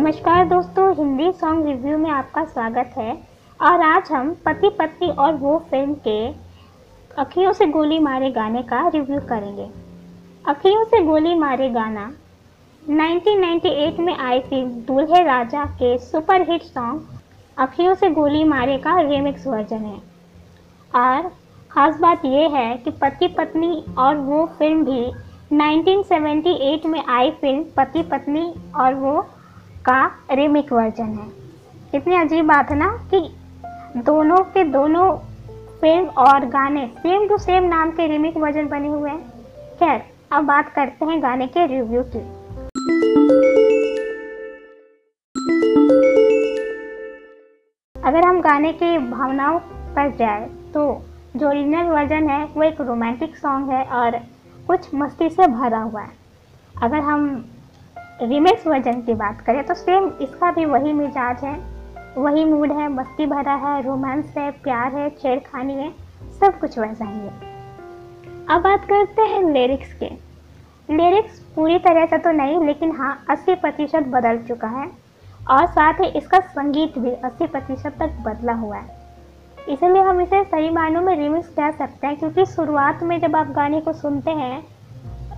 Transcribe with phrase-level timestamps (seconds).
[0.00, 3.12] नमस्कार दोस्तों, Hindi song review में आपका स्वागत है।
[3.60, 6.14] और आज हम पति पत्नी और वो फ़िल्म के
[7.20, 9.66] अखियों से गोली मारे गाने का रिव्यू करेंगे।
[10.44, 12.04] अखियों से गोली मारे गाना
[12.82, 17.02] 1998 में आई फ़िल्म दूल्हे राजा के सुपरहिट सॉन्ग
[17.56, 19.98] अखियों से गोली मारे का रिमिक्स वर्जन है।
[20.92, 21.28] और
[21.70, 25.04] ख़ास बात यह है कि पति पत्नी और वो फ़िल्म भी
[25.58, 29.26] 1978 में आई फ़िल्म पति पत्नी और वो
[29.90, 31.26] का रिमिक वर्जन है।
[31.92, 33.20] कितनी अजीब बात है ना कि
[34.00, 35.06] दोनों के दोनों
[35.80, 39.30] फ़िल्म और गाने सेम टू सेम नाम के रिमिक वर्जन बने हुए हैं।
[39.78, 42.22] खैर, अब बात करते हैं गाने के रिव्यू की।
[47.96, 49.58] अगर हम गाने की भावनाओं
[49.96, 50.88] पर जाए तो
[51.36, 54.20] जो ओरिजिनल वर्जन है, वो एक रोमांटिक सॉन्ग है और
[54.66, 56.18] कुछ मस्ती से भरा हुआ है।
[56.82, 57.44] अगर हम
[58.22, 61.54] रिमिक्स वर्जन की बात करें तो सेम इसका भी वही मिजाज है।
[62.18, 65.90] वही मूड है, मस्ती भरा है रोमांस है, प्यार है, छेड़खानी है,
[66.40, 67.32] सब कुछ वैसा ही है।
[68.50, 70.10] अब बात करते हैं लिरिक्स के।
[70.94, 75.10] लिरिक्स पूरी तरह से तो नहीं, लेकिन हाँ 80 प्रतिशत बदल चुका है।
[75.50, 78.98] और साथ ही इसका संगीत भी 80 प्रतिशत तक बदला हुआ है।
[79.68, 83.50] इसलिए हम इसे सही मायनों में रिमिक्स कह सकते हैं, क्योंकि शुरुआत में जब आप
[83.50, 84.79] गाने को सुनते हैं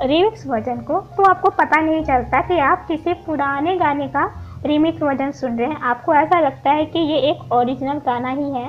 [0.00, 4.24] रिमिक्स वर्जन को तो आपको पता नहीं चलता कि आप किसी पुराने गाने का
[4.66, 8.50] रिमिक्स वर्जन सुन रहे हैं। आपको ऐसा लगता है कि ये एक ओरिजिनल गाना ही
[8.52, 8.66] है।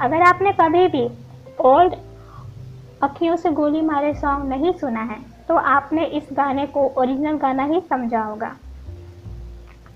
[0.00, 1.08] अगर आपने कभी भी
[1.60, 1.94] ओल्ड
[3.02, 7.64] अखियों से गोली मारे सॉन्ग नहीं सुना है तो आपने इस गाने को ओरिजिनल गाना
[7.64, 8.48] ही समझा होगा।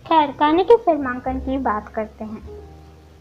[0.07, 2.43] खैर, गाने के फिल्मांकन की बात करते हैं।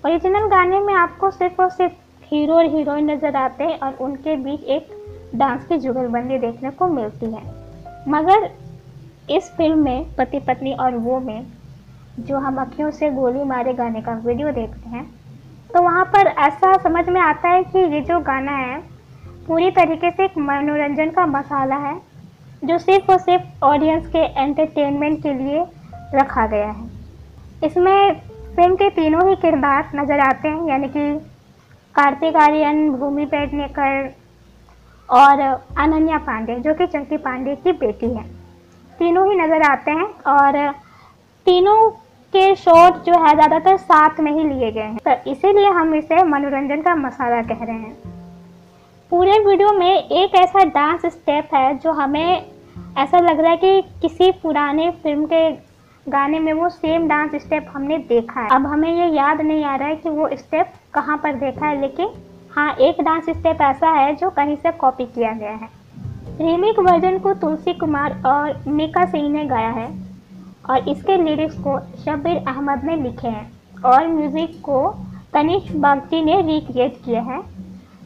[0.04, 1.94] ओरिजिनल गाने में आपको सिर्फ़ और सिर्फ़
[2.26, 4.95] हीरो और हीरोइन नज़र आते हैं और उनके बीच एक
[5.36, 7.44] डांस की जुगलबंदी देखने को मिलती है।
[8.10, 8.50] मगर
[9.30, 11.46] इस फ़िल्म में पति पत्नी और वो में,
[12.20, 15.06] जो हम अखियों से गोली मारे गाने का वीडियो देखते हैं
[15.70, 18.78] तो वहाँ पर ऐसा समझ में आता है कि ये जो गाना है,
[19.48, 21.96] पूरी तरीके से एक मनोरंजन का मसाला है,
[22.64, 25.66] जो सिर्फ़ और सिर्फ़ ऑडियंस के एंटरटेनमेंट के लिए
[26.16, 26.90] रखा गया है।
[27.64, 28.14] इसमें
[28.56, 31.12] फ़िल्म के तीनों ही किरदार नज़र आते हैं, यानी कि
[31.96, 34.14] कार्तिक आर्यन, भूमि पेडनेकर
[35.10, 38.24] और अनन्या पांडे, जो कि चंकी पांडे की बेटी है।
[39.00, 40.72] तीनों ही नज़र आते हैं और
[41.46, 41.90] तीनों
[42.34, 46.24] के शॉट जो है ज़्यादातर साथ में ही लिए गए हैं। तो इसीलिए हम इसे
[46.26, 47.96] मनोरंजन का मसाला कह रहे हैं।
[49.12, 52.46] पूरे वीडियो में एक ऐसा डांस स्टेप है जो हमें
[52.98, 55.50] ऐसा लग रहा है कि किसी पुराने फ़िल्म के
[56.06, 59.76] गाने में वो सेम डांस स्टेप हमने देखा है। अब हमें ये याद नहीं आ
[59.76, 62.08] रहा है कि वो स्टेप कहाँ पर देखा है, लेकिन
[62.56, 65.68] हाँ एक डांस स्टेप ऐसा है जो कहीं से कॉपी किया गया है।
[66.42, 69.88] रीमिक वर्जन को तुलसी कुमार और मीका सिंह ने गाया है
[70.70, 74.80] और इसके लिरिक्स को शबीर अहमद ने लिखे हैं और म्यूज़िक को
[75.34, 77.42] तनिष बागची ने रिक्रिएट किया है,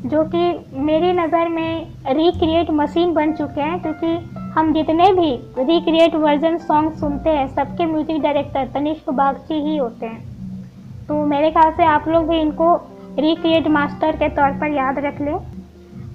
[0.06, 4.18] जो कि मेरी नज़र में रिक्रिएट मशीन बन चुके हैं, क्योंकि
[4.56, 10.06] हम जितने भी रिक्रिएट वर्जन सॉन्ग सुनते हैं, सबके म्यूज़िक डायरेक्टर तनिष्क बागची ही होते
[10.06, 12.76] हैं। तो मेरे ख्याल से आप लोग भी इनको
[13.20, 15.36] रिक्रिएट मास्टर के तौर पर याद रख लें।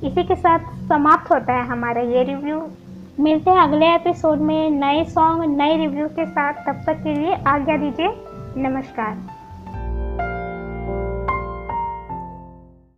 [0.04, 2.62] इसी के साथ समाप्त होता है हमारा ये रिव्यू
[3.20, 7.34] मिलते हैं अगले एपिसोड में नए सॉन्ग नए रिव्यू के साथ। तब तक के लिए
[7.46, 8.08] आज्ञा दीजिए।
[8.56, 9.33] नमस्कार।